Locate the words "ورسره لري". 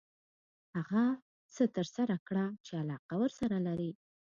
3.21-3.91